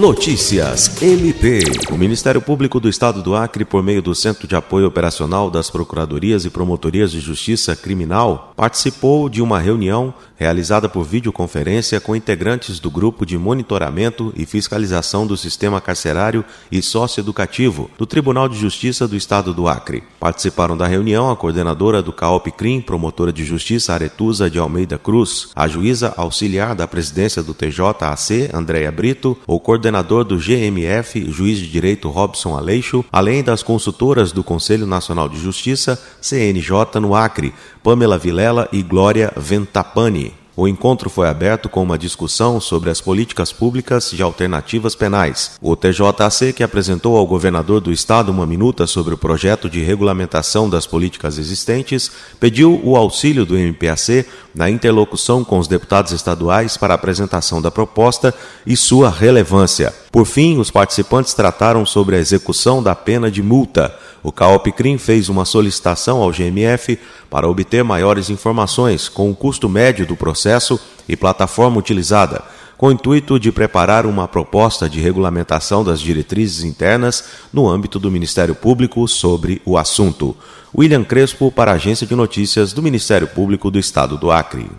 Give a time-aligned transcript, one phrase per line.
[0.00, 1.60] Notícias MP.
[1.90, 5.68] O Ministério Público do Estado do Acre, por meio do Centro de Apoio Operacional das
[5.68, 12.80] Procuradorias e Promotorias de Justiça Criminal, participou de uma reunião realizada por videoconferência com integrantes
[12.80, 16.42] do Grupo de Monitoramento e Fiscalização do Sistema Carcerário
[16.72, 20.02] e Socioeducativo do Tribunal de Justiça do Estado do Acre.
[20.18, 25.50] Participaram da reunião a coordenadora do CAOP CRIM, promotora de justiça Aretusa de Almeida Cruz,
[25.54, 29.60] a juíza auxiliar da presidência do TJAC, Andréia Brito, o
[29.90, 35.36] coordenador do GMF, juiz de direito Robson Aleixo, além das consultoras do Conselho Nacional de
[35.36, 40.39] Justiça, CNJ no Acre, Pamela Vilela e Glória Ventapani.
[40.60, 45.52] O encontro foi aberto com uma discussão sobre as políticas públicas de alternativas penais.
[45.58, 50.68] O TJAC, que apresentou ao governador do estado uma minuta sobre o projeto de regulamentação
[50.68, 56.92] das políticas existentes, pediu o auxílio do MPAC na interlocução com os deputados estaduais para
[56.92, 58.34] a apresentação da proposta
[58.66, 59.94] e sua relevância.
[60.12, 63.96] Por fim, os participantes trataram sobre a execução da pena de multa.
[64.22, 66.98] O CAOPCRIM fez uma solicitação ao GMF
[67.30, 72.42] para obter maiores informações com o custo médio do processo e plataforma utilizada,
[72.76, 78.10] com o intuito de preparar uma proposta de regulamentação das diretrizes internas no âmbito do
[78.10, 80.36] Ministério Público sobre o assunto.
[80.76, 84.70] William Crespo, para a Agência de Notícias do Ministério Público do Estado do Acre.